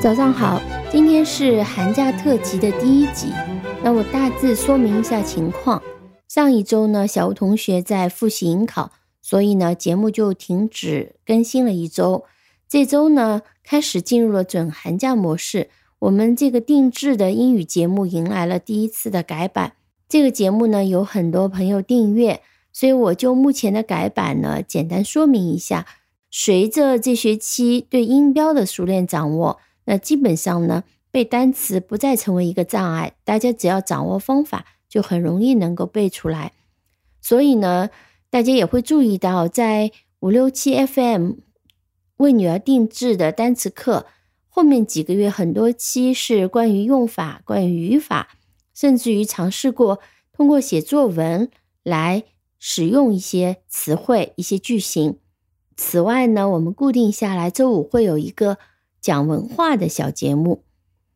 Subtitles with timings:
[0.00, 3.32] 早上好，今天是寒假特辑的第一集。
[3.82, 5.82] 那我大致说明一下情况。
[6.28, 12.24] 上一周呢，小吴同学在复习迎考，所以呢，节目就停止更新了一周。
[12.68, 15.68] 这周呢，开始进入了准寒假模式。
[15.98, 19.72] 我们这个定制的英语节目迎来了第一次的改版。
[20.08, 22.40] 这个节目呢，有很多朋友订阅，
[22.72, 25.86] 所以我就目前的改版呢，简单说明一下。
[26.30, 29.58] 随着这学期对音标的熟练掌握，
[29.88, 33.14] 那基本上呢，背单词不再成为一个障碍。
[33.24, 36.52] 大家只要掌握方法，就很容易能够背出来。
[37.22, 37.88] 所以呢，
[38.28, 41.32] 大家也会注意到，在五六七 FM
[42.18, 44.04] 为女儿定制的单词课
[44.48, 48.28] 后面几个月，很多期是关于用法、关于语法，
[48.74, 50.00] 甚至于尝试过
[50.32, 51.50] 通过写作文
[51.82, 52.24] 来
[52.58, 55.16] 使用一些词汇、一些句型。
[55.76, 58.58] 此外呢，我们固定下来，周五会有一个
[59.00, 60.64] 讲文化的小节目。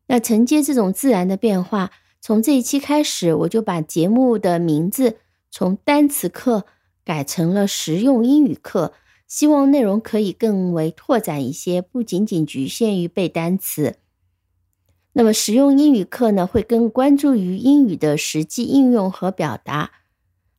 [0.07, 5.17] 那承接这种自然的变化，从这一期开始，我就把节目的名字
[5.49, 6.65] 从单词课
[7.03, 8.93] 改成了实用英语课，
[9.27, 13.95] 希望内容可以更为拓展一些，不仅仅局限于背单词。
[15.13, 19.91] 那么实用英语课呢，会更关注于英语的实际应用和表达。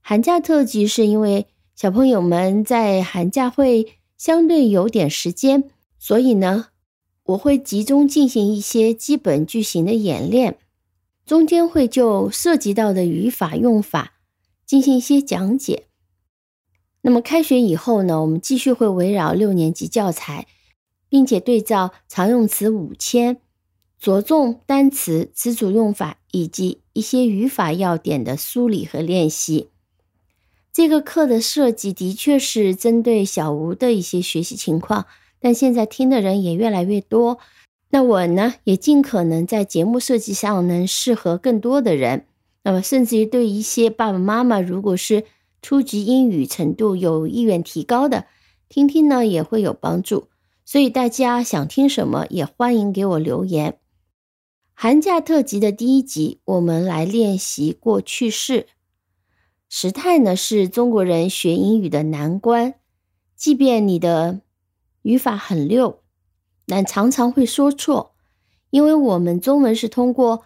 [0.00, 1.47] 寒假特辑是因为。
[1.77, 5.64] 小朋友们在寒假会相对有点时间，
[5.98, 6.69] 所以呢，
[7.25, 10.58] 我会集中进行一些基本句型的演练，
[11.25, 14.14] 中间会就涉及到的语法用法
[14.66, 15.84] 进行一些讲解。
[17.00, 20.47] 那么开学以后呢，我们继续会围绕六年级教材，
[21.08, 23.41] 并且对照常用词五千，
[23.98, 29.70] 着重单词、词组用法以及一些语法要点的梳理和练习。
[30.72, 35.06] 这个课的设计的确是针对小吴的一些学习情况，
[35.44, 37.38] 但现在听的人也越来越多。
[37.91, 42.25] 那我呢，也尽可能在节目设计上能适合更多的人。
[42.62, 45.25] 那么，甚至于对一些爸爸妈妈，如果是
[45.60, 48.25] 初级英语程度有意愿提高的，
[48.71, 50.28] 听听呢也会有帮助。
[50.65, 53.76] 所以大家想听什么，也欢迎给我留言。
[54.72, 58.66] 寒假特辑的第一集，我们来练习过去式。
[59.69, 62.76] 时态呢是中国人学英语的难关，
[63.37, 64.41] 即便你的
[65.04, 66.03] 语法很溜，
[66.66, 68.15] 但常常会说错，
[68.70, 70.42] 因为我们中文是通过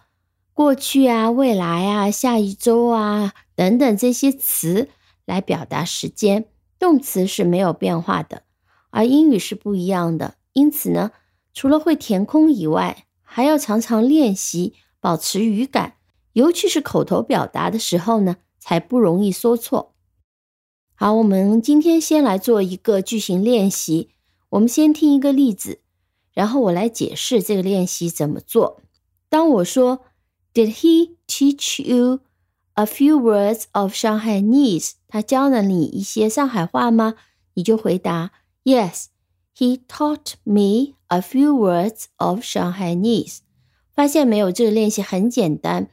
[0.53, 4.87] 过去啊、未来啊、下一周啊等等这些词
[5.25, 6.45] 来表达时间，
[6.77, 8.43] 动词是没有变化的，
[8.91, 10.35] 而英语是不一样的。
[10.53, 11.11] 因此呢，
[11.53, 15.95] 除了会填空以外，还要常常练习保持语感，
[16.33, 18.37] 尤其是口头表达的时候呢。
[18.61, 19.95] 才不容易说错。
[20.93, 24.09] 好，我们今天先来做一个句型练习。
[24.49, 25.79] 我们先听一个例子，
[26.33, 28.81] 然后我来解释这个练习怎么做。
[29.29, 30.05] 当我说
[30.53, 32.21] “Did he teach you
[32.73, 37.15] a few words of Shanghainese？” 他教了你一些上海话吗？
[37.53, 38.31] 你就回答
[38.63, 39.05] “Yes,
[39.55, 43.39] he taught me a few words of Shanghainese。”
[43.93, 44.51] 发现没有？
[44.51, 45.89] 这个练习很简单，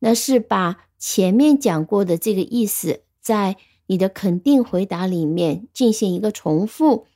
[0.00, 0.86] 那是把。
[1.02, 7.06] 前面讲过的这个意思，在你的肯定回答里面进行一个重复，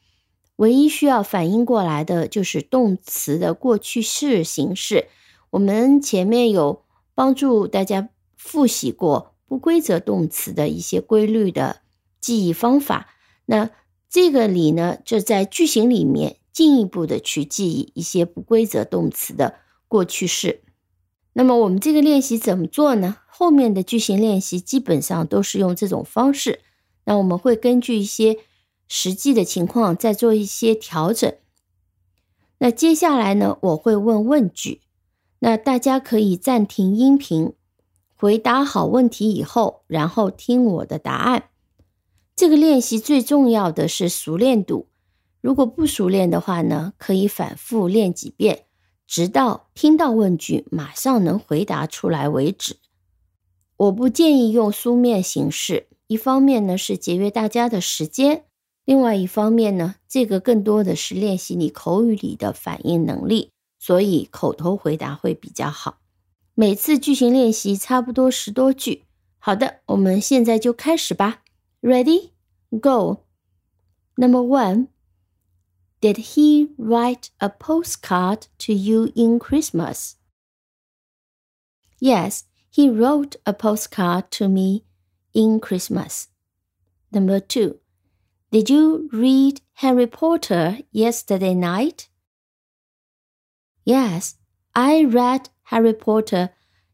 [0.57, 5.09] 唯一需要反应过来的就是动词的过去式形式。
[5.51, 6.83] 我们前面有
[7.15, 11.81] 帮助大家复习过不规则动词的一些规律的
[12.21, 13.09] 记忆方法。
[13.47, 13.71] 那
[14.09, 19.57] 这个里呢，就在句型里面进一步的去记忆一些不规则动词的
[19.89, 20.63] 过去式。
[21.33, 23.17] 那么我们这个练习怎么做呢？
[23.27, 26.61] 后面的句型练习基本上都是用这种方式。
[27.05, 28.39] 那我们会根据一些
[28.89, 31.33] 实际的情况再做一些调整。
[32.59, 34.83] 那接下来呢，我会问问句，
[35.41, 37.53] 那大家可以暂停音频，
[38.15, 41.51] 回答好问题以后，然后听我的答案。
[42.37, 44.89] 这个练习最重要的是熟练度，
[45.41, 48.65] 如果不熟练的话呢，可以反复练几遍。
[49.07, 52.79] 直到听到问句马上能回答出来为止。
[53.77, 58.45] 我不建议用书面形式，一方面呢是节约大家的时间，
[58.86, 66.00] 另外一方面呢，这个更多的是练习你口语里的反应能力，所以口头回答会比较好。
[66.56, 69.06] 每次句型练习差不多十多句。
[69.38, 71.44] 好的，我们现在就开始吧。
[71.82, 72.32] Ready?
[72.72, 73.24] Go.
[74.16, 74.88] Number one.
[76.02, 80.14] Did he write a postcard to you in Christmas?
[82.00, 84.84] Yes, he wrote a postcard to me
[85.34, 86.28] in Christmas.
[87.12, 87.80] Number two,
[88.54, 92.08] did you read Harry Potter yesterday night?
[93.86, 94.36] Yes,
[94.74, 96.50] I read Harry Potter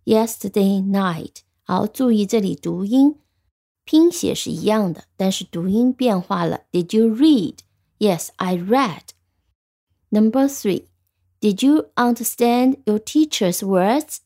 [0.06, 1.42] yesterday night.
[1.64, 3.20] 好，注意这里读音，
[3.84, 6.62] 拼写是一样的，但是读音变化了。
[6.72, 7.60] Did you read?
[7.98, 9.10] Yes, I read.
[10.10, 10.88] Number three.
[11.42, 14.20] Did you understand your teacher's words?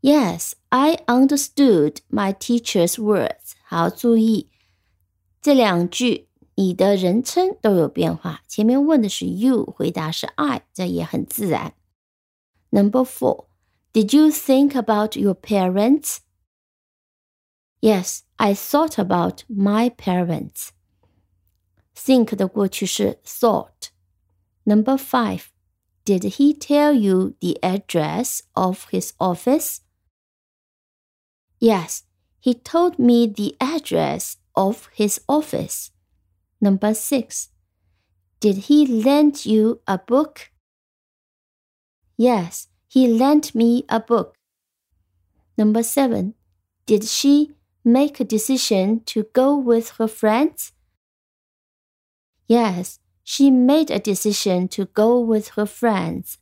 [0.00, 3.52] Yes, I understood my teacher's words.
[3.64, 4.50] 好，注意
[5.40, 8.42] 这两句，你的人称都有变化。
[8.48, 11.74] 前面问的是 you，回答是 I，这也很自然。
[12.70, 13.46] Number four,
[13.92, 16.18] did you think about your parents?
[17.80, 20.70] Yes, I thought about my parents.
[21.94, 23.90] Think 的过去式 thought.
[24.64, 25.44] Number five,
[26.04, 29.78] did he tell you the address of his office?
[31.60, 32.00] Yes,
[32.40, 35.90] he told me the address of his office.
[36.60, 37.50] Number six,
[38.40, 40.50] did he lend you a book?
[42.16, 44.36] Yes, he lent me a book.
[45.56, 46.34] Number seven,
[46.86, 47.52] did she
[47.84, 50.72] make a decision to go with her friends?
[52.46, 56.38] Yes, she made a decision to go with her friends.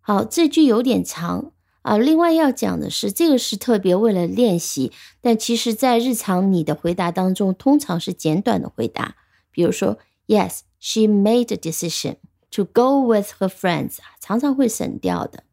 [0.00, 1.52] 好，这句有点长
[1.82, 1.96] 啊。
[1.98, 9.16] 另外要讲的是，这个是特别为了练习，但其实在日常你的回答当中，通常是简短的回答。
[9.50, 12.16] 比如说，Yes, she made a decision
[12.50, 15.44] to go with her friends，常常会省掉的。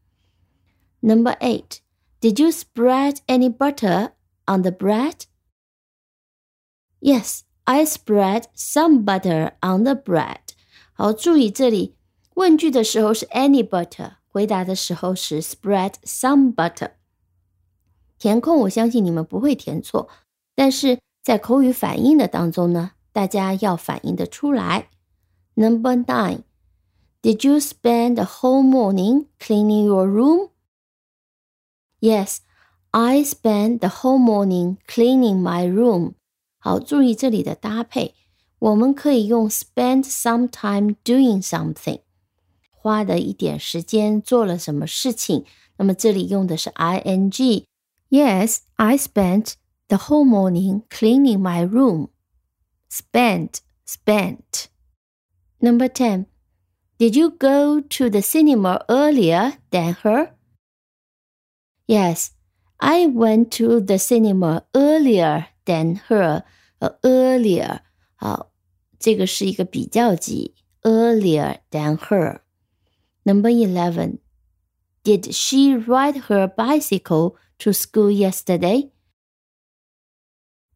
[1.01, 1.79] Number eight,
[2.19, 4.11] did you spread any butter
[4.45, 5.25] on the bread?
[6.99, 10.37] Yes, I spread some butter on the bread。
[10.93, 11.95] 好，注意这里
[12.35, 16.91] 问句的时候是 any butter， 回答的时候是 spread some butter。
[18.17, 20.07] 填空我相信你们不会填错，
[20.55, 24.89] 但是在口语反应的当中呢，大家要反应得出来。
[25.55, 26.43] Number nine,
[27.21, 30.49] did you spend the whole morning cleaning your room?
[31.99, 32.37] Yes,
[32.91, 36.13] I spent the whole morning cleaning my room.
[36.57, 38.13] 好，注意这里的搭配，
[38.59, 42.01] 我们可以用 spend some time doing something，
[42.85, 45.45] 花的一点时间做了什么事情。
[45.77, 49.53] 那么这里用的是 ing。Yes, I spent
[49.87, 52.09] the whole morning cleaning my room.
[52.89, 54.67] Spent, spent.
[55.59, 56.25] Number 10.
[56.97, 60.33] Did you go to the cinema earlier than her?
[61.87, 62.31] Yes,
[62.77, 66.43] I went to the cinema earlier than her.
[66.79, 67.79] 呃，earlier，
[68.15, 68.51] 好，
[68.99, 72.41] 这个是一个比较级，earlier than her。
[73.25, 74.19] Number eleven,
[75.03, 78.91] did she ride her bicycle to school yesterday?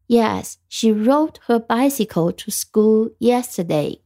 [0.08, 4.02] Yes, she rode her bicycle to school yesterday.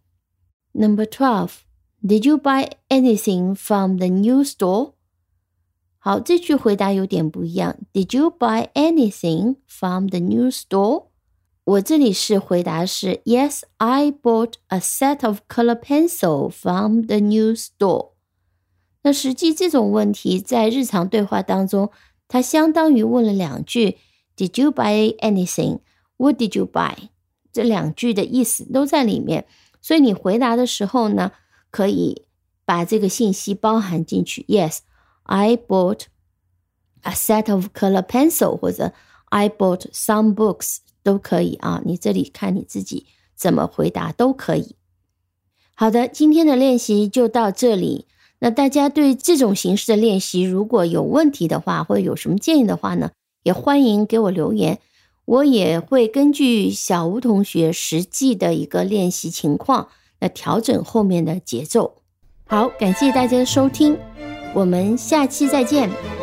[0.73, 1.67] Number 12.
[2.03, 4.95] Did you buy anything from the new store?
[5.99, 7.77] 好，这句回答有点不一样。
[7.93, 11.09] Did you buy anything from the new store?
[11.65, 18.13] 我这里是回答是 Yes, I bought a set of color pencil from the new store。
[19.06, 21.92] 那实际这种问题在日常对话当中，
[22.28, 24.00] 它相当于问了两句
[24.36, 25.82] ：Did you buy anything?
[26.18, 26.96] What did you buy?
[27.54, 29.46] 这两句的意思都在里面，
[29.80, 31.34] 所以你回答的时候呢，
[31.70, 32.24] 可以
[32.66, 34.44] 把这个信息包含进去。
[34.48, 34.80] Yes,
[35.22, 36.06] I bought
[37.04, 38.92] a set of color pencil，或者
[39.26, 40.80] I bought some books。
[41.04, 44.76] 都可以啊，你这里看你自己怎么回答都可以。
[45.76, 48.08] 好的，今天的练习就到这里。
[48.40, 53.12] 那大家对这种形式的练习如果有问题的话，或者有什么建议的话呢，
[53.44, 54.80] 也欢迎给我留言，
[55.26, 59.88] 我也会根据小吴同学实际的一个练习情况，
[60.20, 61.96] 来调整后面的节奏。
[62.46, 63.98] 好，感谢大家的收听，
[64.54, 66.15] 我们下期再见。